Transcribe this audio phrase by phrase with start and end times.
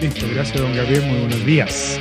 [0.00, 1.02] Listo, gracias, don Gabriel.
[1.06, 2.00] Muy buenos días.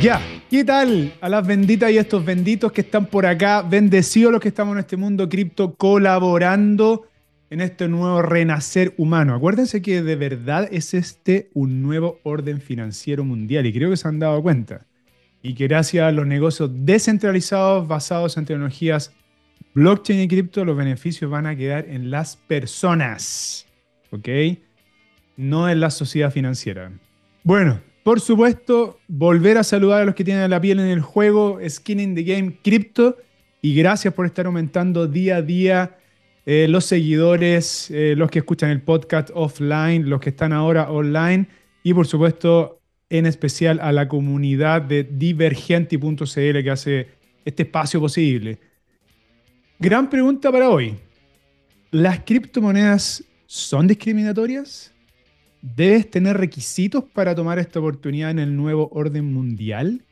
[0.00, 1.12] Ya, ¿qué tal?
[1.20, 4.74] A las benditas y a estos benditos que están por acá, bendecidos los que estamos
[4.74, 7.06] en este mundo cripto colaborando
[7.50, 9.34] en este nuevo renacer humano.
[9.34, 14.08] Acuérdense que de verdad es este un nuevo orden financiero mundial y creo que se
[14.08, 14.86] han dado cuenta.
[15.42, 19.12] Y que gracias a los negocios descentralizados basados en tecnologías
[19.74, 23.66] blockchain y cripto, los beneficios van a quedar en las personas.
[24.10, 24.28] ¿Ok?
[25.36, 26.90] No en la sociedad financiera.
[27.46, 31.60] Bueno, por supuesto, volver a saludar a los que tienen la piel en el juego,
[31.64, 33.18] Skin in the Game Crypto,
[33.62, 35.96] y gracias por estar aumentando día a día
[36.44, 41.46] eh, los seguidores, eh, los que escuchan el podcast offline, los que están ahora online,
[41.84, 46.24] y por supuesto, en especial a la comunidad de divergenti.cl
[46.64, 47.06] que hace
[47.44, 48.58] este espacio posible.
[49.78, 50.96] Gran pregunta para hoy.
[51.92, 54.95] ¿Las criptomonedas son discriminatorias?
[55.74, 60.02] ¿Debes tener requisitos para tomar esta oportunidad en el nuevo orden mundial?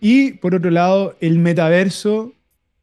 [0.00, 2.32] Y por otro lado, el metaverso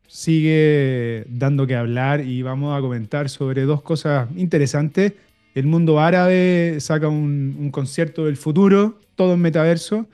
[0.07, 5.13] sigue dando que hablar y vamos a comentar sobre dos cosas interesantes.
[5.55, 10.05] El mundo árabe saca un, concierto del futuro, todo en metaverso,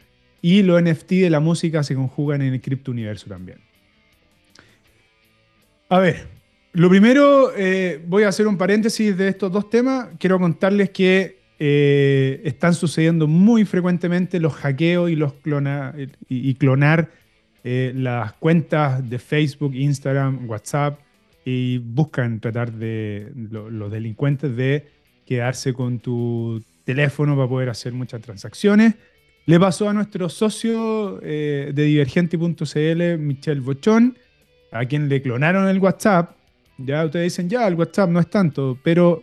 [0.42, 3.60] y los NFT de la música se conjugan en el cripto universo también.
[5.90, 6.28] A ver,
[6.72, 10.08] lo primero, eh, voy a hacer un paréntesis de estos dos temas.
[10.18, 17.12] Quiero contarles que eh, están sucediendo muy frecuentemente los hackeos y, los clonar
[17.64, 21.00] eh, las cuentas de Facebook, Instagram, WhatsApp
[21.46, 24.88] y buscan tratar de los delincuentes de
[25.24, 28.96] quedarse con tu teléfono para poder hacer muchas transacciones.
[29.46, 34.18] Le pasó a nuestro socio eh, de divergente.cl, Michel Bochón,
[34.72, 36.32] a quien le clonaron el WhatsApp.
[36.80, 39.22] Ya ustedes dicen, ya, el WhatsApp no es tanto, pero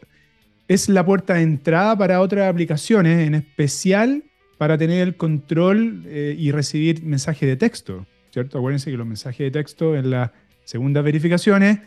[0.68, 4.22] es la puerta de entrada para otras aplicaciones, en especial
[4.58, 8.58] para tener el control eh, y recibir mensajes de texto, ¿cierto?
[8.58, 10.30] Acuérdense que los mensajes de texto en las
[10.64, 11.78] segundas verificaciones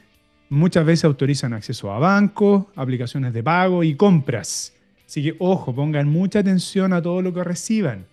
[0.49, 4.73] muchas veces autorizan acceso a bancos, aplicaciones de pago y compras.
[5.05, 8.07] Así que, ojo, pongan mucha atención a todo lo que reciban,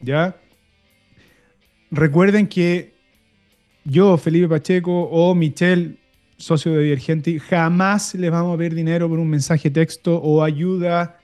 [0.00, 0.36] ¿ya?
[1.90, 2.92] Recuerden que
[3.84, 5.96] yo, Felipe Pacheco o Michelle
[6.42, 11.20] socio de Divergente, jamás les vamos a pedir dinero por un mensaje texto o ayuda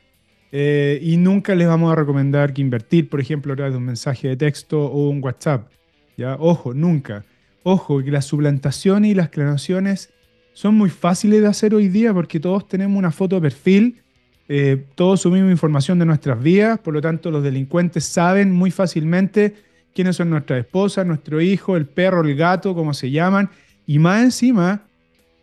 [0.52, 3.84] eh, y nunca les vamos a recomendar que invertir, por ejemplo, a través de un
[3.84, 5.68] mensaje de texto o un WhatsApp.
[6.16, 6.36] ¿ya?
[6.38, 7.24] Ojo, nunca.
[7.64, 10.10] Ojo, que las suplantaciones y las clonaciones
[10.52, 14.00] son muy fáciles de hacer hoy día porque todos tenemos una foto de perfil,
[14.48, 19.56] eh, todos subimos información de nuestras vidas, por lo tanto los delincuentes saben muy fácilmente
[19.92, 23.50] quiénes son nuestras esposas, nuestro hijo, el perro, el gato, como se llaman,
[23.84, 24.88] y más encima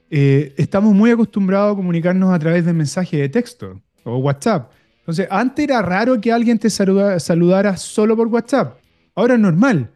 [0.10, 4.72] eh, estamos muy acostumbrados a comunicarnos a través de mensajes de texto o WhatsApp.
[5.00, 8.80] Entonces, antes era raro que alguien te saludara solo por WhatsApp.
[9.14, 9.92] Ahora es normal.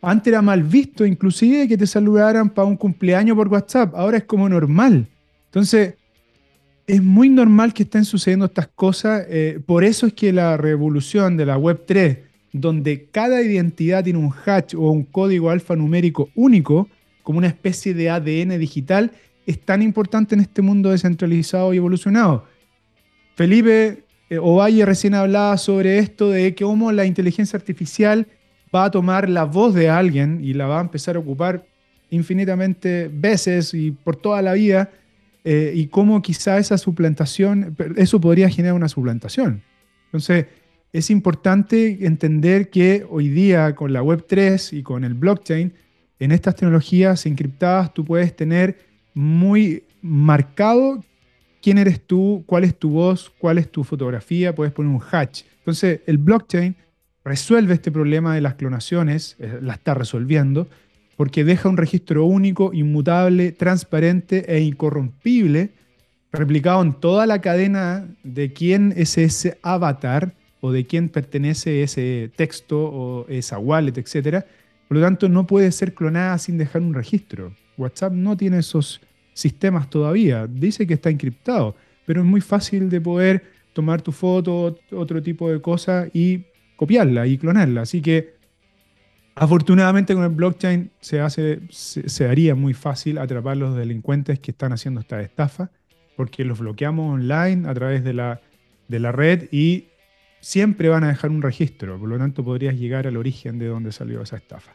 [0.00, 3.94] Antes era mal visto inclusive que te saludaran para un cumpleaños por WhatsApp.
[3.94, 5.08] Ahora es como normal.
[5.46, 5.94] Entonces,
[6.86, 9.24] es muy normal que estén sucediendo estas cosas.
[9.28, 12.18] Eh, por eso es que la revolución de la Web 3,
[12.52, 16.88] donde cada identidad tiene un hash o un código alfanumérico único,
[17.22, 19.12] como una especie de ADN digital,
[19.46, 22.46] es tan importante en este mundo descentralizado y evolucionado.
[23.34, 28.26] Felipe eh, Ovalle recién hablaba sobre esto de cómo la inteligencia artificial
[28.74, 31.66] va a tomar la voz de alguien y la va a empezar a ocupar
[32.10, 34.90] infinitamente veces y por toda la vida,
[35.44, 39.62] eh, y cómo quizá esa suplantación, eso podría generar una suplantación.
[40.06, 40.46] Entonces,
[40.92, 45.72] es importante entender que hoy día con la Web3 y con el blockchain,
[46.20, 48.78] en estas tecnologías encriptadas tú puedes tener
[49.14, 51.02] muy marcado
[51.62, 55.44] quién eres tú, cuál es tu voz, cuál es tu fotografía, puedes poner un hatch.
[55.60, 56.76] Entonces, el blockchain
[57.24, 60.68] resuelve este problema de las clonaciones, eh, la está resolviendo,
[61.16, 65.70] porque deja un registro único, inmutable, transparente e incorrompible,
[66.32, 72.30] replicado en toda la cadena de quién es ese avatar o de quién pertenece ese
[72.36, 74.44] texto o esa wallet, etc.
[74.88, 77.52] Por lo tanto, no puede ser clonada sin dejar un registro.
[77.76, 79.00] WhatsApp no tiene esos
[79.32, 80.46] sistemas todavía.
[80.46, 81.74] Dice que está encriptado,
[82.06, 86.44] pero es muy fácil de poder tomar tu foto, otro tipo de cosas y
[86.76, 87.82] copiarla y clonarla.
[87.82, 88.34] Así que
[89.34, 94.52] afortunadamente con el blockchain se, hace, se, haría muy fácil atrapar a los delincuentes que
[94.52, 95.70] están haciendo esta estafa,
[96.16, 98.40] porque los bloqueamos online a través de la,
[98.88, 99.88] de la red y
[100.40, 101.98] siempre van a dejar un registro.
[101.98, 104.72] Por lo tanto, podrías llegar al origen de donde salió esa estafa.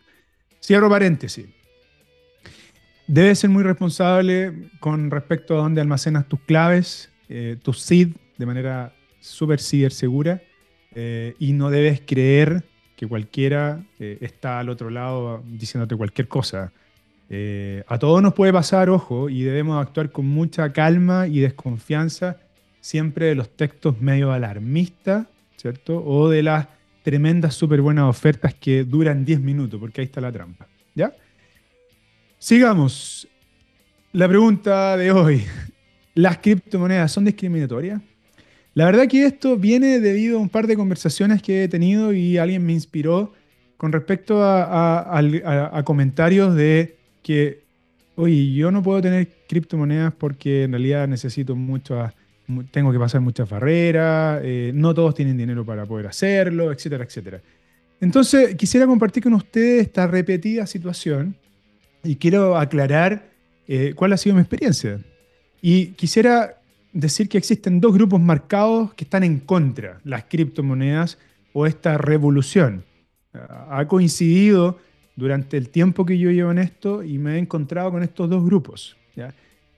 [0.62, 1.46] Cierro paréntesis.
[3.10, 8.46] Debes ser muy responsable con respecto a dónde almacenas tus claves, eh, tus SID, de
[8.46, 10.44] manera súper ciber segura.
[10.94, 12.64] eh, y no debes creer
[12.96, 16.72] que cualquiera eh, está al otro lado diciéndote cualquier cosa.
[17.32, 22.38] Eh, a todos nos puede pasar, ojo, y debemos actuar con mucha calma y desconfianza
[22.80, 25.26] siempre de los textos medio alarmistas,
[25.58, 26.04] ¿cierto?
[26.06, 26.68] O de las
[27.04, 31.12] tremendas súper buenas ofertas que duran 10 minutos, porque ahí está la trampa, ¿ya?
[32.42, 33.28] Sigamos.
[34.14, 35.44] La pregunta de hoy.
[36.16, 38.02] ¿Las criptomonedas son discriminatorias?
[38.74, 42.38] La verdad que esto viene debido a un par de conversaciones que he tenido y
[42.38, 43.34] alguien me inspiró
[43.76, 47.64] con respecto a, comentarios de que,
[48.16, 52.10] oye, yo no puedo tener criptomonedas porque en realidad necesito mucho,
[52.72, 57.42] tengo que pasar muchas barreras, eh, no todos tienen dinero para poder hacerlo, etcétera, etcétera.
[58.00, 61.36] Entonces, quisiera compartir con ustedes esta repetida situación
[62.04, 63.30] y quiero aclarar
[63.68, 65.00] eh, cuál ha sido mi experiencia.
[65.62, 66.60] Y quisiera
[66.94, 71.18] decir que existen dos grupos marcados que están en contra, las criptomonedas
[71.54, 72.84] o esta revolución.
[73.34, 74.80] Ha coincidido
[75.16, 78.44] durante el tiempo que yo llevo en esto y me he encontrado con estos dos
[78.44, 78.96] grupos.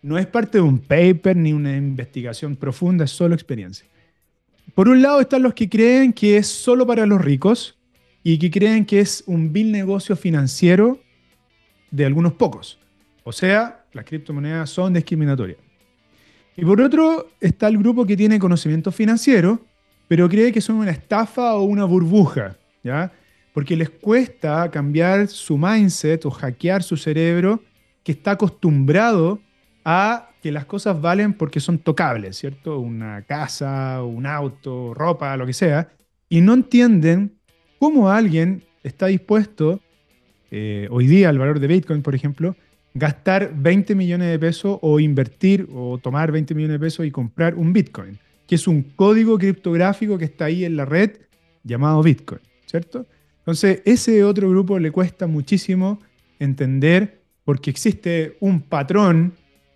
[0.01, 3.85] No es parte de un paper ni una investigación profunda, es solo experiencia.
[4.73, 7.77] Por un lado están los que creen que es solo para los ricos
[8.23, 10.99] y que creen que es un vil negocio financiero
[11.91, 12.79] de algunos pocos.
[13.23, 15.59] O sea, las criptomonedas son discriminatorias.
[16.55, 19.59] Y por otro está el grupo que tiene conocimiento financiero,
[20.07, 23.11] pero cree que son una estafa o una burbuja, ¿ya?
[23.53, 27.61] Porque les cuesta cambiar su mindset o hackear su cerebro
[28.03, 29.39] que está acostumbrado
[29.85, 32.79] a que las cosas valen porque son tocables, ¿cierto?
[32.79, 35.89] Una casa, un auto, ropa, lo que sea,
[36.29, 37.37] y no entienden
[37.79, 39.79] cómo alguien está dispuesto,
[40.51, 42.55] eh, hoy día el valor de Bitcoin, por ejemplo,
[42.93, 47.55] gastar 20 millones de pesos o invertir o tomar 20 millones de pesos y comprar
[47.55, 51.11] un Bitcoin, que es un código criptográfico que está ahí en la red
[51.63, 53.05] llamado Bitcoin, ¿cierto?
[53.39, 55.99] Entonces, ese otro grupo le cuesta muchísimo
[56.37, 59.33] entender porque existe un patrón,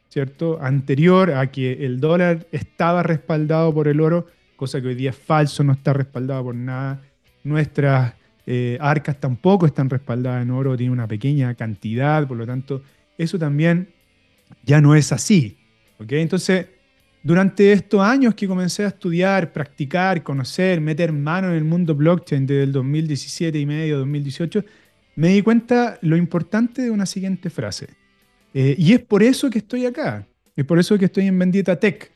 [0.10, 0.60] ¿cierto?
[0.62, 5.18] Anterior a que el dólar estaba respaldado por el oro, cosa que hoy día es
[5.18, 7.02] falso, no está respaldado por nada.
[7.44, 8.14] Nuestras
[8.46, 12.82] eh, arcas tampoco están respaldadas en oro, tiene una pequeña cantidad, por lo tanto,
[13.18, 13.90] eso también
[14.64, 15.58] ya no es así.
[16.00, 16.68] Entonces,
[17.24, 22.46] durante estos años que comencé a estudiar, practicar, conocer, meter mano en el mundo blockchain
[22.46, 24.64] desde el 2017 y medio, 2018,
[25.16, 27.88] me di cuenta lo importante de una siguiente frase.
[28.54, 30.28] Eh, y es por eso que estoy acá.
[30.56, 32.12] Es por eso que estoy en Bendita Tech.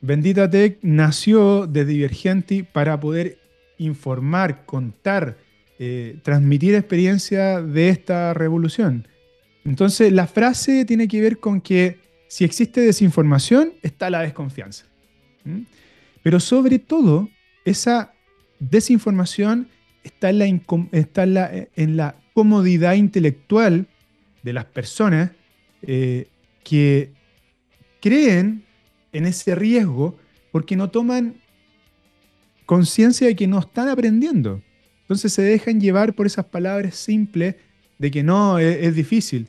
[0.00, 3.38] Bendita Tech nació de Divergenti para poder
[3.78, 5.36] informar, contar,
[5.78, 9.08] eh, transmitir experiencia de esta revolución.
[9.64, 11.98] Entonces, la frase tiene que ver con que
[12.28, 14.86] si existe desinformación, está la desconfianza.
[16.22, 17.28] Pero sobre todo,
[17.64, 18.14] esa
[18.58, 19.68] desinformación
[20.02, 23.86] está en la, comodidad intelectual
[24.42, 25.32] de las personas
[25.82, 26.28] eh,
[26.64, 27.10] que
[28.00, 28.64] creen
[29.12, 30.16] en ese riesgo
[30.50, 31.34] porque no toman
[32.64, 34.62] conciencia de que no están aprendiendo.
[35.12, 37.56] Entonces se dejan llevar por esas palabras simples
[37.98, 39.46] de que no, es difícil.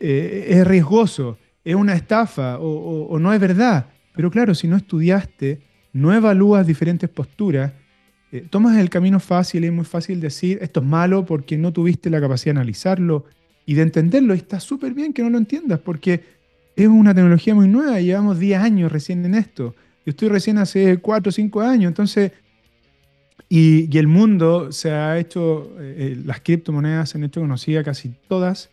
[0.00, 3.90] Eh, es riesgoso, es una estafa o, no es verdad.
[4.14, 5.60] Pero claro, si no estudiaste,
[5.92, 7.70] no evalúas diferentes posturas,
[8.32, 12.08] eh, tomas el camino fácil es muy fácil decir esto es malo porque no tuviste
[12.08, 13.26] la capacidad de analizarlo
[13.66, 14.34] y de entenderlo.
[14.34, 16.24] Y está súper bien que no lo entiendas porque
[16.76, 19.74] es una tecnología muy nueva, llevamos 10 años recién en esto.
[20.06, 22.32] Yo estoy recién hace 4 o 5 años, entonces,
[23.48, 28.70] y, el mundo se ha hecho, eh, las criptomonedas se han hecho conocidas casi todas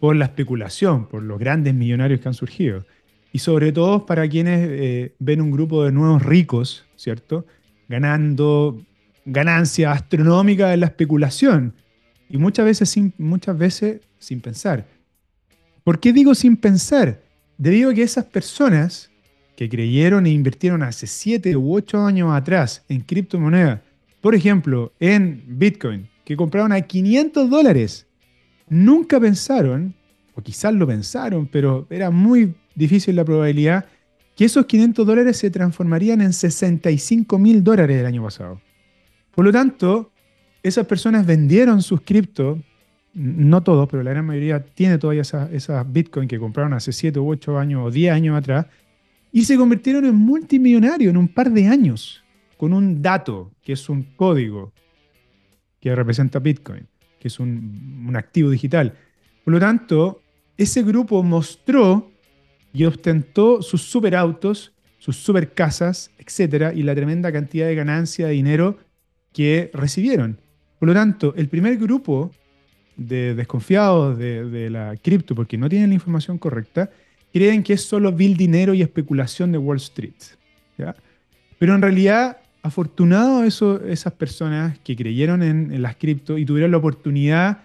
[0.00, 2.84] por la especulación, por los grandes millonarios que han surgido.
[3.32, 7.46] Y sobre todo para quienes eh, ven un grupo de nuevos ricos, ¿cierto?
[7.88, 8.80] Ganando
[9.24, 11.74] ganancias astronómicas en la especulación.
[12.28, 14.86] Y muchas veces sin, muchas veces sin pensar.
[15.84, 17.22] ¿Por qué digo sin pensar?
[17.56, 19.10] Debido a que esas personas
[19.56, 23.80] que creyeron e invirtieron hace 7 u 8 años atrás en criptomonedas,
[24.20, 28.06] por ejemplo, en Bitcoin, que compraron a 500 dólares
[28.68, 29.94] nunca pensaron,
[30.34, 33.86] o quizás lo pensaron, pero era muy difícil la probabilidad,
[34.36, 38.60] que esos 500 dólares se transformarían en 65 mil dólares el año pasado.
[39.34, 40.12] Por lo tanto,
[40.62, 42.58] esas personas vendieron sus cripto,
[43.14, 47.18] no todos, pero la gran mayoría tiene todavía esas esa Bitcoin que compraron hace 7
[47.18, 48.66] u 8 años o 10 años atrás,
[49.32, 52.22] y se convirtieron en multimillonarios en un par de años,
[52.58, 54.72] con un dato, que es un código
[55.80, 56.86] que representa Bitcoin
[57.18, 58.94] que es un, activo digital.
[59.44, 60.22] Por lo tanto,
[60.56, 62.10] ese grupo mostró
[62.72, 68.78] y ostentó sus superautos, sus supercasas, etcétera, y la tremenda cantidad de ganancia de dinero
[69.32, 70.40] que recibieron.
[70.78, 72.30] Por lo tanto, el primer grupo
[72.96, 76.90] de desconfiados de, la cripto, porque no tienen la información correcta,
[77.32, 80.14] creen que es solo vil dinero y especulación de Wall Street.
[81.58, 86.70] Pero en realidad, afortunado eso, esas personas que creyeron en, en las cripto y tuvieron
[86.70, 87.58] la oportunidad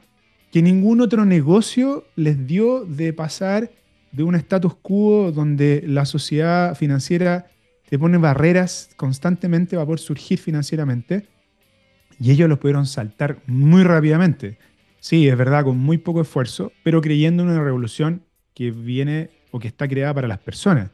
[0.51, 3.71] que ningún otro negocio les dio de pasar
[4.11, 7.47] de un status quo donde la sociedad financiera
[7.89, 11.27] te pone barreras constantemente para poder surgir financieramente
[12.19, 14.57] y ellos los pudieron saltar muy rápidamente.
[14.99, 18.23] Sí, es verdad, con muy poco esfuerzo, pero creyendo en una revolución
[18.53, 20.91] que viene o que está creada para las personas.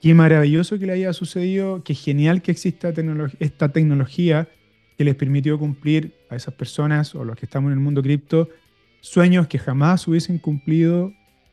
[0.00, 2.92] Qué maravilloso que le haya sucedido, qué genial que exista
[3.40, 4.48] esta tecnología
[4.96, 8.48] que les permitió cumplir a esas personas o los que estamos en el mundo cripto
[9.06, 11.12] sueños que jamás hubiesen cumplido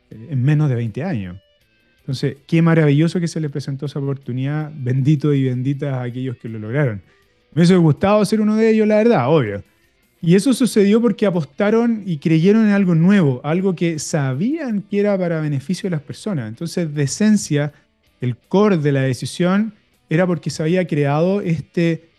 [0.10, 1.40] eh, en menos de 20 años.
[2.00, 6.50] Entonces, qué maravilloso que se les presentó esa oportunidad, bendito y benditas a aquellos que
[6.50, 7.02] lo lograron.
[7.54, 9.64] Me hubiese gustado ser uno de ellos, la verdad, obvio.
[10.20, 15.18] Y eso sucedió porque apostaron y creyeron en algo nuevo, algo que sabían que era
[15.18, 16.50] para beneficio de las personas.
[16.50, 17.72] Entonces, de esencia,
[18.24, 19.74] el core de la decisión
[20.10, 22.10] era porque se había creado este,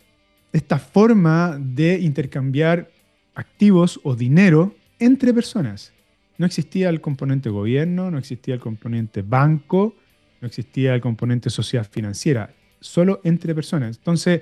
[0.53, 2.91] esta forma de intercambiar
[3.33, 5.93] activos o dinero entre personas.
[6.37, 9.95] No existía el componente gobierno, no existía el componente banco,
[10.41, 13.97] no existía el componente sociedad financiera, solo entre personas.
[13.97, 14.41] Entonces,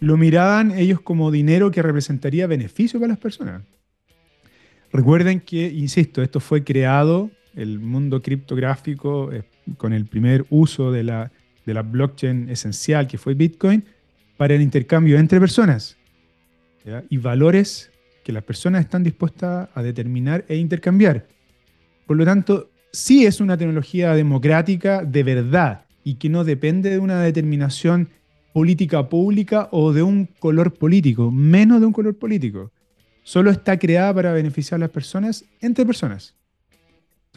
[0.00, 3.62] lo miraban ellos como dinero que representaría beneficio para las personas.
[4.92, 9.42] Recuerden que, insisto, esto fue creado, el mundo criptográfico, eh,
[9.76, 11.30] con el primer uso de la,
[11.66, 13.84] de la blockchain esencial que fue Bitcoin,
[14.36, 15.96] para el intercambio entre personas
[17.10, 17.90] y valores
[18.24, 21.26] que las personas están dispuestas a determinar e intercambiar.
[22.06, 26.98] Por lo tanto, sí es una tecnología democrática de verdad y que no depende de
[26.98, 28.08] una determinación
[28.54, 32.70] política pública o de un color político, menos de un color político.
[33.22, 36.37] Solo está creada para beneficiar a las personas entre personas.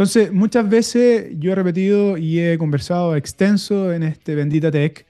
[0.01, 5.05] Entonces, muchas veces yo he repetido y he conversado extenso en este Bendita Tech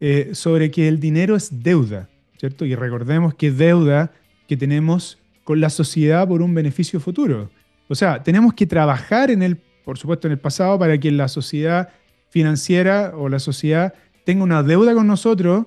[0.00, 2.08] eh, sobre que el dinero es deuda,
[2.40, 2.64] ¿cierto?
[2.64, 4.10] Y recordemos que deuda
[4.48, 7.50] que tenemos con la sociedad por un beneficio futuro.
[7.88, 11.28] O sea, tenemos que trabajar en el, por supuesto, en el pasado para que la
[11.28, 11.90] sociedad
[12.30, 13.94] financiera o la sociedad
[14.24, 15.66] tenga una deuda con nosotros,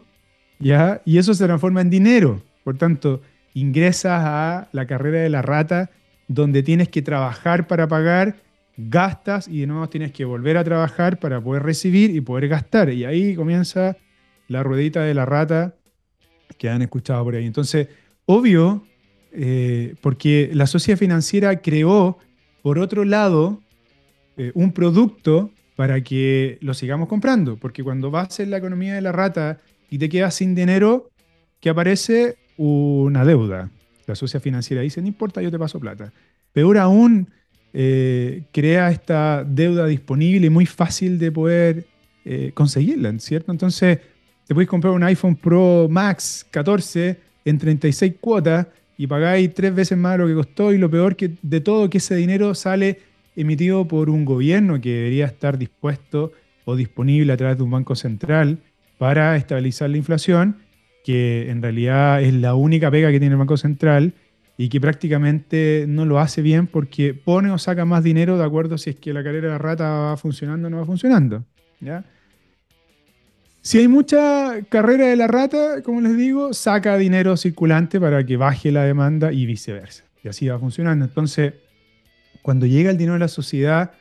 [0.60, 1.02] ¿ya?
[1.06, 2.44] Y eso se transforma en dinero.
[2.66, 3.22] Por tanto,
[3.54, 5.92] ingresas a la carrera de la rata,
[6.28, 8.44] donde tienes que trabajar para pagar,
[8.78, 12.90] gastas y de nuevo tienes que volver a trabajar para poder recibir y poder gastar.
[12.90, 13.98] Y ahí comienza
[14.48, 15.76] la ruedita de la rata
[16.58, 17.46] que han escuchado por ahí.
[17.46, 17.88] Entonces,
[18.26, 18.86] obvio
[19.38, 22.18] eh, porque la sociedad financiera creó,
[22.62, 23.62] por otro lado,
[24.38, 29.02] eh, un producto para que lo sigamos comprando, porque cuando vas en la economía de
[29.02, 31.10] la rata y te quedas sin dinero,
[31.60, 33.72] que aparece una deuda.
[34.08, 36.14] La sociedad financiera dice, no importa, yo te paso plata.
[36.54, 37.30] Peor aún,
[37.78, 41.86] eh, crea esta deuda disponible y muy fácil de poder
[42.56, 43.52] conseguirla, ¿cierto?
[43.52, 44.00] Entonces,
[44.48, 48.66] te puedes comprar un iPhone Pro Max 14 en 36 cuotas
[48.98, 52.00] y pagáis tres veces más lo que costó y lo peor que de todo que
[52.00, 53.00] ese dinero sale
[53.36, 56.32] emitido por un gobierno que debería estar dispuesto
[56.64, 58.60] o disponible a través de un banco central
[58.98, 60.58] para estabilizar la inflación,
[61.04, 64.14] que en realidad es la única pega que tiene el Banco Central
[64.58, 68.78] y que prácticamente no lo hace bien porque pone o saca más dinero de acuerdo
[68.78, 71.44] si es que la carrera de la rata va funcionando o no va funcionando.
[71.82, 72.06] ¿ya?
[73.62, 78.38] Si hay mucha carrera de la rata, como les digo, saca dinero circulante para que
[78.38, 80.04] baje la demanda y viceversa.
[80.24, 81.04] Y así va funcionando.
[81.04, 81.54] Entonces,
[82.42, 83.92] cuando llega el dinero de la sociedad,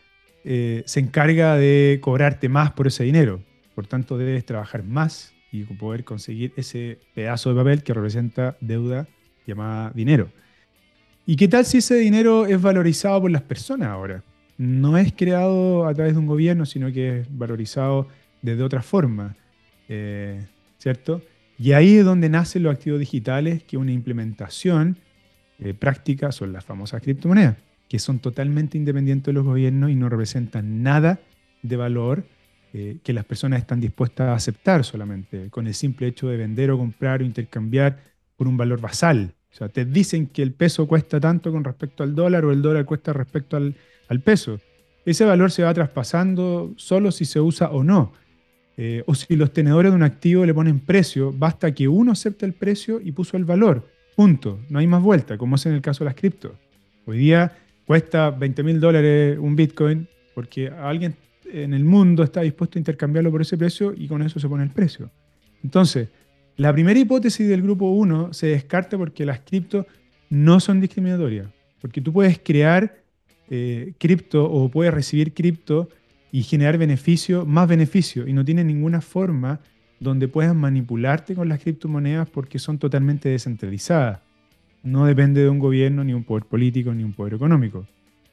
[0.45, 3.43] eh, se encarga de cobrarte más por ese dinero.
[3.75, 9.09] Por tanto, debes trabajar más y poder conseguir ese pedazo de papel que representa deuda
[9.47, 10.29] llamada dinero.
[11.27, 14.23] ¿Y qué tal si ese dinero es valorizado por las personas ahora?
[14.59, 18.09] No es creado a través de un gobierno, sino que es valorizado
[18.43, 19.35] desde otra forma.
[19.89, 20.41] Eh,
[20.85, 21.23] ¿cierto?
[21.59, 24.99] Y ahí es donde nacen los activos digitales, que una implementación
[25.59, 27.57] eh, práctica son las famosas criptomonedas,
[27.89, 31.21] que son totalmente independientes de los gobiernos y no representan nada
[31.63, 32.27] de valor
[32.75, 36.71] eh, que las personas están dispuestas a aceptar solamente, con el simple hecho de vender
[36.71, 37.99] o comprar o intercambiar
[38.37, 39.35] por un valor basal.
[39.53, 42.61] O sea, te dicen que el peso cuesta tanto con respecto al dólar o el
[42.63, 43.77] dólar cuesta respecto al,
[44.09, 44.61] al peso.
[45.05, 48.13] Ese valor se va traspasando solo si se usa o no.
[48.77, 52.45] Eh, o si los tenedores de un activo le ponen precio, basta que uno acepte
[52.45, 53.89] el precio y puso el valor.
[54.17, 54.59] Punto.
[54.69, 56.53] No hay más vuelta, como es en el caso de las criptos.
[57.07, 61.15] Hoy día cuesta 20 mil dólares un Bitcoin porque alguien
[61.45, 64.65] en el mundo está dispuesto a intercambiarlo por ese precio y con eso se pone
[64.65, 65.11] el precio.
[65.63, 66.09] Entonces,
[66.57, 69.87] La primera hipótesis del grupo 1 se descarta porque las cripto
[70.31, 71.49] no son discriminatorias.
[71.81, 72.97] Porque tú puedes crear
[73.51, 75.89] eh, cripto o puedes recibir cripto
[76.31, 79.61] y generar beneficio, más beneficio, y no tiene ninguna forma
[80.01, 84.21] donde puedas manipularte con las criptomonedas porque son totalmente descentralizadas.
[84.83, 87.87] No depende de un gobierno, ni un poder político, ni un poder económico.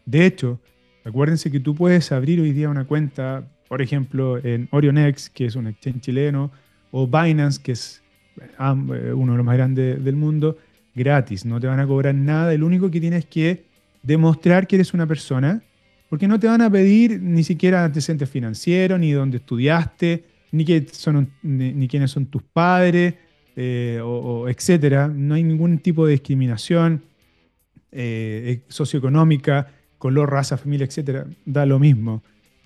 [0.05, 0.59] De hecho,
[1.05, 5.55] acuérdense que tú puedes abrir hoy día una cuenta, por ejemplo, en Orionex, que es
[5.55, 6.51] un exchange chileno,
[6.91, 8.00] o Binance, que es
[8.59, 10.57] uno de los más grandes del mundo,
[10.95, 11.45] gratis.
[11.45, 12.53] No te van a cobrar nada.
[12.53, 13.63] El único que tienes que
[14.03, 15.61] demostrar que eres una persona,
[16.09, 20.85] porque no te van a pedir ni siquiera antecedentes financieros, ni dónde estudiaste, ni, que
[20.91, 23.15] son, ni, quiénes son tus padres,
[23.55, 25.07] eh, o, etcétera.
[25.07, 27.03] No hay ningún tipo de discriminación
[27.91, 31.25] eh, socioeconómica, color, raza, familia, etcétera.
[31.45, 32.23] Da lo mismo.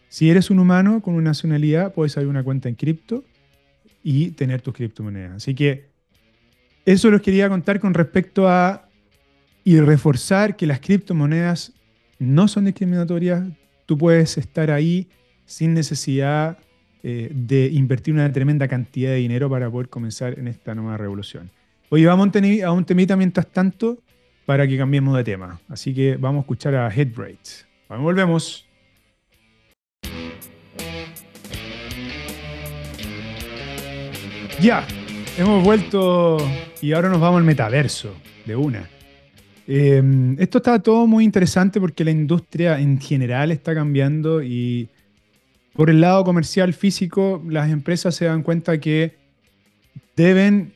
[0.10, 3.24] Si eres un humano con una nacionalidad, puedes abrir una cuenta en cripto
[4.08, 5.38] y tener tus criptomonedas.
[5.38, 5.90] Así que
[6.86, 8.88] eso los quería contar con respecto a
[9.64, 11.74] y reforzar que las criptomonedas
[12.20, 13.44] no son discriminatorias.
[13.88, 15.10] Tú puedes estar ahí
[15.46, 16.60] sin necesidad
[17.02, 21.50] eh, de invertir una tremenda cantidad de dinero para poder comenzar en esta nueva revolución.
[21.90, 22.30] Oye, vamos
[22.64, 23.98] a un temita mientras tanto
[24.46, 25.60] para que cambiemos de tema.
[25.68, 27.40] Así que vamos a escuchar a Headbraid.
[27.90, 28.68] Volvemos.
[34.62, 34.88] Ya,
[35.38, 36.38] hemos vuelto
[36.82, 38.90] y ahora nos vamos al metaverso de una.
[39.68, 44.88] Em, esto está todo muy interesante porque la industria en general está cambiando y
[45.74, 49.16] por el lado comercial físico, las empresas se dan cuenta que
[50.16, 50.74] deben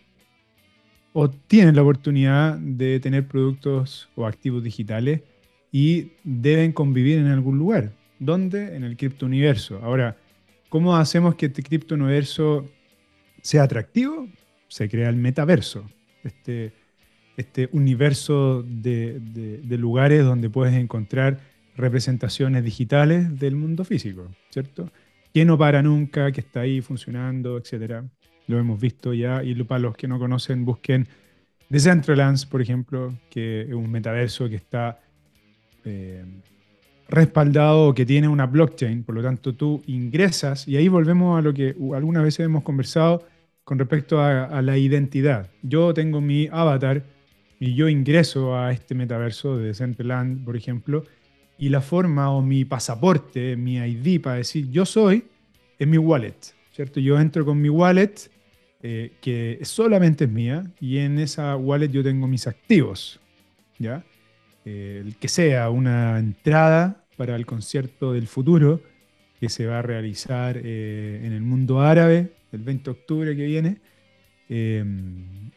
[1.13, 5.21] o tienen la oportunidad de tener productos o activos digitales
[5.71, 7.93] y deben convivir en algún lugar.
[8.19, 8.75] ¿Dónde?
[8.75, 9.79] En el criptouniverso.
[9.81, 10.17] Ahora,
[10.67, 12.65] ¿cómo hacemos que este criptouniverso
[13.41, 14.27] sea atractivo?
[14.67, 15.89] Se crea el metaverso,
[16.23, 16.73] este,
[17.37, 21.39] este universo de, de lugares donde puedes encontrar
[21.75, 24.91] representaciones digitales del mundo físico, ¿cierto?
[25.33, 28.03] Que no para nunca, que está ahí funcionando, etc.
[28.47, 31.07] Lo hemos visto ya y para los que no conocen, busquen
[31.69, 34.99] Decentralands, por ejemplo, que es un metaverso que está
[35.85, 36.25] eh,
[37.09, 41.53] respaldado, que tiene una blockchain, por lo tanto tú ingresas y ahí volvemos a lo
[41.53, 43.25] que algunas veces hemos conversado
[43.63, 45.49] con respecto a, a la identidad.
[45.61, 47.03] Yo tengo mi avatar
[47.59, 51.03] y yo ingreso a este metaverso de Decentraland, por ejemplo,
[51.57, 55.25] y la forma o mi pasaporte, mi ID para decir yo soy,
[55.77, 56.37] es mi wallet,
[56.71, 56.99] ¿cierto?
[57.01, 58.29] Yo entro con mi wallet,
[58.81, 63.19] eh, que solamente es mía, y en esa wallet yo tengo mis activos,
[63.77, 64.03] ¿ya?
[64.63, 68.81] Eh, el que sea una entrada para el concierto del futuro
[69.41, 73.45] que se va a realizar eh, en el mundo árabe el 20 de octubre que
[73.45, 73.77] viene.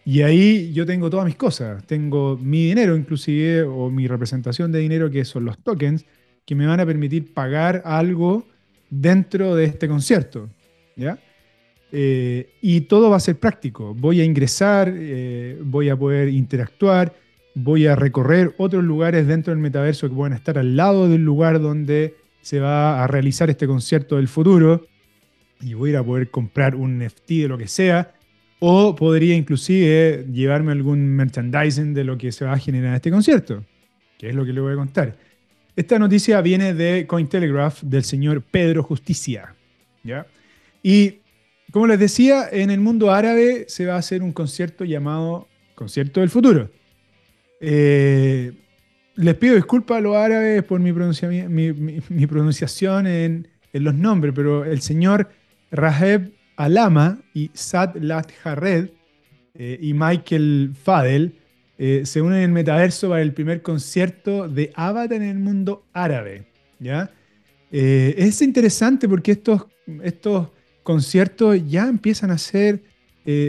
[0.05, 1.87] y ahí yo tengo todas mis cosas.
[1.87, 6.05] Tengo mi dinero inclusive o mi representación de dinero que son los tokens
[6.45, 8.45] que me van a permitir pagar algo
[8.91, 10.51] dentro de este concierto.
[10.97, 11.17] ¿ya?
[11.93, 13.95] Eh, y todo va a ser práctico.
[13.95, 17.15] Voy a ingresar, eh, voy a poder interactuar,
[17.55, 21.61] voy a recorrer otros lugares dentro del metaverso que pueden estar al lado del lugar
[21.61, 24.87] donde se va a realizar este concierto del futuro.
[25.61, 28.15] Y voy a poder comprar un NFT de lo que sea
[28.65, 33.11] o podría inclusive llevarme algún merchandising de lo que se va a generar en este
[33.11, 33.65] concierto,
[34.19, 35.17] que es lo que le voy a contar.
[35.75, 39.57] Esta noticia viene de Cointelegraph del señor Pedro Justicia.
[40.05, 40.27] ¿ya?
[40.81, 41.23] Y
[41.73, 46.21] como les decía, en el mundo árabe se va a hacer un concierto llamado Concierto
[46.21, 46.71] del Futuro.
[47.65, 48.53] Eh,
[49.15, 55.31] les pido disculpas a los árabes por mi, pronunciación en, los nombres, pero el señor
[55.71, 58.89] Raheb Alama y Sad Lat Jared
[59.55, 61.37] eh, y Michael Fadel
[61.79, 66.47] eh, se unen en metaverso para el primer concierto de Avatar en el mundo árabe.
[66.81, 67.13] ¿ya?
[67.71, 69.67] Es interesante porque estos,
[70.03, 70.49] estos
[70.83, 72.83] conciertos ya empiezan a ser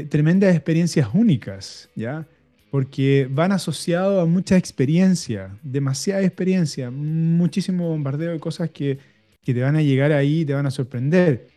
[0.10, 2.28] tremendas experiencias únicas, ¿ya?
[2.73, 8.97] Porque van asociados a mucha experiencia, demasiada experiencia, muchísimo bombardeo de cosas que,
[9.43, 11.49] que te van a llegar ahí y te van a sorprender.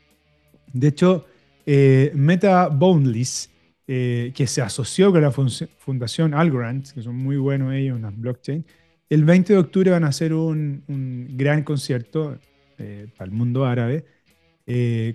[0.75, 1.25] De hecho,
[1.65, 3.49] eh, Meta Boundless,
[3.87, 8.15] eh, que se asoció con la fundación Algorand, que son muy buenos ellos en las
[8.15, 8.67] blockchain,
[9.09, 10.85] el 20 de octubre van a hacer un,
[11.31, 12.39] gran concierto
[12.77, 14.05] eh, para el mundo árabe,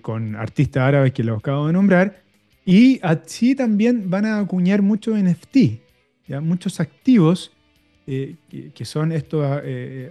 [0.02, 2.24] con artistas árabes que los acabo de nombrar,
[2.64, 5.81] y así también van a acuñar muchos NFT,
[6.32, 6.40] ¿ya?
[6.40, 7.52] muchos activos
[8.06, 8.36] que,
[8.74, 9.46] que, son estos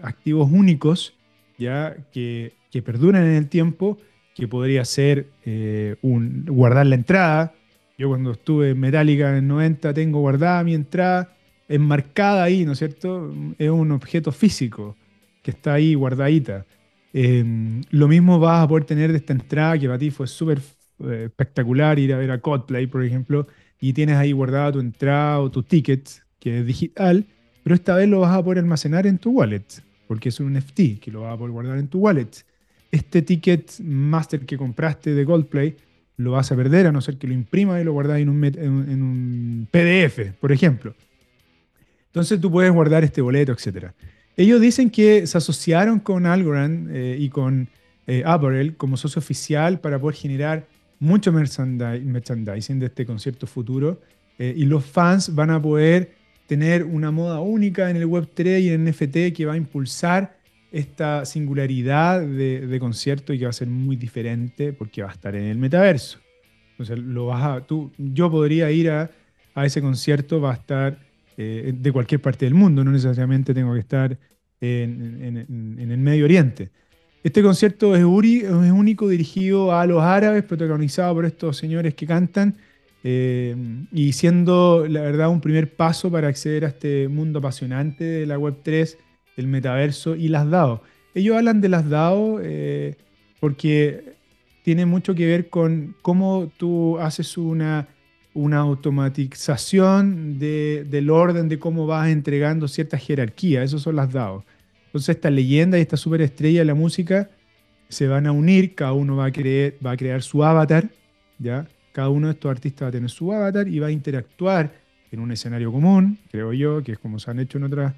[0.02, 1.14] activos únicos
[1.62, 2.54] ya que,
[2.84, 3.98] perduran en el tiempo
[4.34, 7.54] que podría ser eh, guardar la entrada.
[7.98, 11.34] Yo cuando estuve en Metallica en el 90 tengo guardada mi entrada
[11.68, 13.34] enmarcada ahí, ¿no es cierto?
[13.58, 14.98] Es un objeto físico
[15.44, 16.66] que está ahí guardadita.
[17.14, 20.60] Em, lo mismo vas a poder tener de esta entrada que para ti fue súper
[21.06, 23.48] eh, espectacular ir a ver a Coldplay, por ejemplo,
[23.82, 26.08] y tienes ahí guardada tu entrada o tu ticket,
[26.40, 27.26] que es digital,
[27.64, 29.66] pero esta vez lo vas a poder almacenar en tu wallet,
[30.08, 32.30] porque es un NFT que lo vas a poder guardar en tu wallet.
[32.92, 35.76] Este ticket master que compraste de Coldplay
[36.18, 38.44] lo vas a perder a no ser que lo imprimas y lo guardas en un,
[38.44, 40.94] en un PDF, por ejemplo.
[42.08, 43.88] Entonces tú puedes guardar este boleto, etc.
[44.38, 47.68] Ellos dicen que se asociaron con Algorand eh, y con
[48.06, 50.68] eh, Apparel como socio oficial para poder generar
[51.02, 54.00] mucho merchandising de este concierto futuro
[54.40, 56.14] eh, y los fans van a poder
[56.48, 60.38] tener una moda única en el Web3 y en el NFT que va a impulsar
[60.72, 65.36] esta singularidad de, concierto y que va a ser muy diferente porque va a estar
[65.36, 66.20] en el metaverso.
[66.72, 69.12] Entonces, lo vas tú, yo podría ir a,
[69.54, 70.98] a ese concierto, va a estar
[71.36, 74.18] eh, de cualquier parte del mundo, no necesariamente tengo que estar
[74.60, 76.70] en, el Medio Oriente.
[77.24, 82.56] Este concierto es, único, dirigido a los árabes, protagonizado por estos señores que cantan,
[83.04, 83.56] eh,
[83.92, 88.38] y siendo, la verdad, un primer paso para acceder a este mundo apasionante de la
[88.38, 88.98] Web3,
[89.38, 90.82] el metaverso y las DAO.
[91.14, 92.96] Ellos hablan de las DAO eh,
[93.40, 94.16] porque
[94.64, 97.88] tiene mucho que ver con cómo tú haces una
[98.34, 103.66] una automatización del orden de cómo vas entregando ciertas jerarquías.
[103.66, 104.46] Esos son las DAO.
[104.92, 107.30] Entonces esta leyenda y esta superestrella de la música
[107.88, 110.90] se van a unir, cada uno va a, creer, va a crear su avatar,
[111.40, 111.66] ¿ya?
[111.94, 114.74] Cada uno de estos artistas va a tener su avatar y va a interactuar
[115.10, 117.94] en un escenario común, creo yo, que es como se han hecho en otras,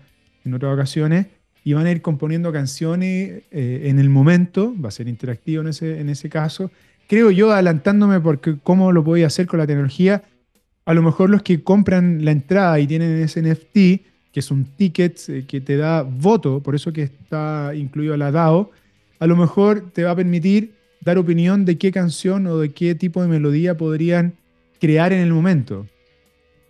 [0.45, 1.27] en otras ocasiones,
[1.63, 5.69] y van a ir componiendo canciones eh, en el momento, va a ser interactivo en
[5.69, 6.69] ese, en ese caso,
[7.08, 10.23] creo yo, adelantándome porque cómo lo podía hacer con la tecnología,
[10.86, 14.65] a lo mejor los que compran la entrada y tienen ese NFT, que es un
[14.65, 18.72] ticket eh, que te da voto, por eso que está incluido la DAO,
[19.19, 22.96] a lo mejor te va a permitir dar opinión de qué canción o de qué
[22.96, 24.34] tipo de melodía podrían
[24.80, 25.88] crear en el momento.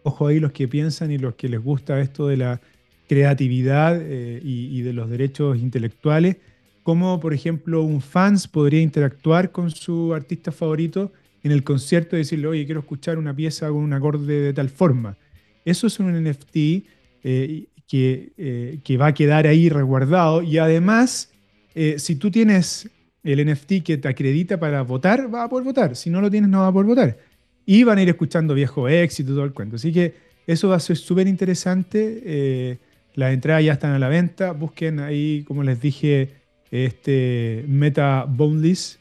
[0.03, 2.61] Ojo ahí los que piensan y los que les gusta esto de la
[3.07, 6.37] creatividad eh, y de los derechos intelectuales
[6.83, 12.19] cómo, por ejemplo, un fans podría interactuar con su artista favorito en el concierto y
[12.19, 15.17] decirle, oye, quiero escuchar una pieza con un acorde de tal forma.
[15.65, 16.85] Eso es un NFT
[17.23, 21.31] eh, que, eh, que, va a quedar ahí resguardado y además,
[21.75, 22.89] eh, si tú tienes
[23.23, 25.95] el NFT que te acredita para votar, va a poder votar.
[25.95, 27.17] Si no lo tienes, no va a poder votar.
[27.65, 29.75] Y van a ir escuchando viejo éxito todo el cuento.
[29.75, 30.15] Así que
[30.47, 32.79] eso va a ser súper interesante.
[33.15, 34.51] las entradas ya están a la venta.
[34.51, 36.31] Busquen ahí, como les dije,
[36.71, 38.99] este Meta Boundless,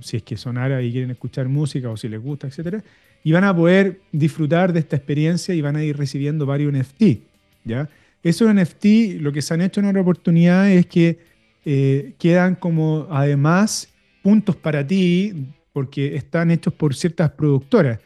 [0.00, 2.82] si es que son árabes y quieren escuchar música o si les gusta, etc.
[3.22, 7.31] Y van a poder disfrutar de esta experiencia y van a ir recibiendo varios NFT.
[7.64, 7.88] ¿Ya?
[8.22, 11.18] Esos NFT, lo que se han hecho en otra oportunidad es que
[11.64, 13.88] eh, quedan como además
[14.22, 17.98] puntos para ti porque están hechos por ciertas productoras.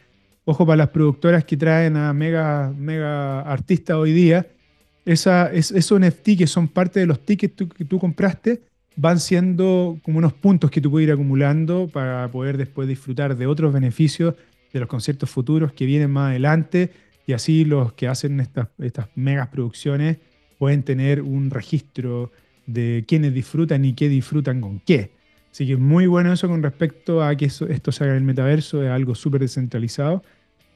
[0.45, 4.47] Ojo para las productoras que traen a mega, mega artistas hoy día.
[5.05, 8.61] Esa, es, esos NFT que son parte de los tickets que tú compraste
[8.95, 13.45] van siendo como unos puntos que tú puedes ir acumulando para poder después disfrutar de
[13.45, 14.33] otros beneficios
[14.73, 16.91] de los conciertos futuros que vienen más adelante
[17.27, 20.17] y así los que hacen estas, estas megas producciones
[20.57, 22.31] pueden tener un registro
[22.65, 25.11] de quiénes disfrutan y qué disfrutan con qué.
[25.51, 28.81] Así que muy bueno eso con respecto a que esto se haga en el metaverso,
[28.83, 30.23] es algo súper descentralizado.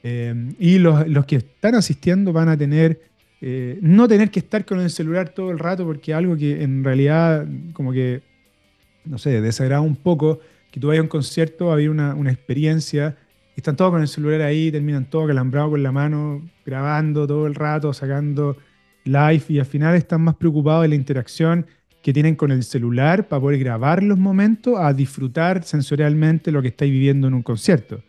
[0.03, 2.99] Eh, y los, los, que están asistiendo van a tener
[3.43, 6.83] eh, no tener que estar con el celular todo el rato, porque algo que en
[6.83, 8.21] realidad como que,
[9.03, 13.17] no sé, desagrada un poco, que tú vayas a un concierto a una, una experiencia,
[13.61, 17.53] están todos con el celular ahí, terminan todos calambrados con la mano, grabando todo el
[17.55, 18.57] rato, sacando
[19.03, 21.67] live, y al final están más preocupados de la interacción
[22.01, 26.69] que tienen con el celular para poder grabar los momentos, a disfrutar sensorialmente lo que
[26.69, 28.01] estáis viviendo en un concierto.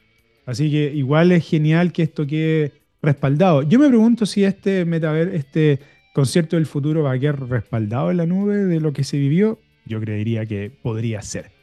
[0.46, 3.62] Así que igual es genial que esto quede respaldado.
[3.62, 5.80] Yo me pregunto si este metaver, este
[6.14, 9.58] concierto del futuro va a quedar respaldado en la nube de lo que se vivió.
[9.84, 11.61] Yo creería que podría ser.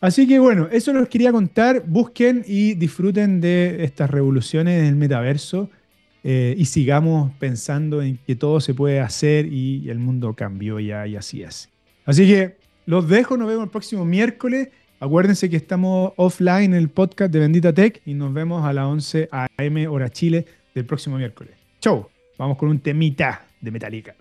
[0.00, 1.82] Así que bueno, eso los quería contar.
[1.86, 5.68] Busquen y disfruten de estas revoluciones en el metaverso
[6.24, 11.06] eh, y sigamos pensando en que todo se puede hacer y el mundo cambió ya
[11.06, 11.68] y así es.
[12.04, 14.68] Así que los dejo, nos vemos el próximo miércoles.
[15.00, 18.86] Acuérdense que estamos offline en el podcast de Bendita Tech y nos vemos a las
[18.86, 19.88] 11 a.m.
[19.88, 21.54] hora Chile del próximo miércoles.
[21.80, 22.08] Chau,
[22.38, 24.14] vamos con un temita de Metallica.